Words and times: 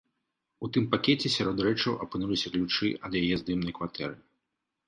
У 0.67 0.69
тым 0.77 0.87
пакеце 0.95 1.31
сярод 1.33 1.61
рэчаў 1.67 1.93
апынуліся 2.05 2.53
ключы 2.57 2.89
ад 3.11 3.19
яе 3.21 3.33
здымнай 3.43 3.73
кватэры. 3.81 4.17